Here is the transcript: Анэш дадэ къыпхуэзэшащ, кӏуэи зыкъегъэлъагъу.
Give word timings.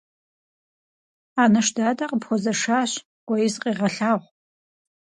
Анэш 1.41 1.67
дадэ 1.75 2.05
къыпхуэзэшащ, 2.09 2.91
кӏуэи 3.27 3.49
зыкъегъэлъагъу. 3.53 4.25